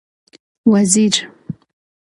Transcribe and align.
وزیر 0.65 1.13